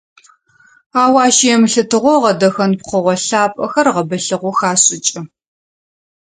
[1.01, 5.21] Ау ащ емылъытыгъэу гъэдэхэн пкъыгъо лъапӏэхэр гъэбылъыгъэу хашӏыкӏы.